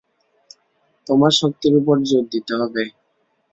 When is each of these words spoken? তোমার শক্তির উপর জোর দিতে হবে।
তোমার 1.07 1.31
শক্তির 1.39 1.73
উপর 1.79 1.95
জোর 2.07 2.23
দিতে 2.33 2.53
হবে। 2.59 2.83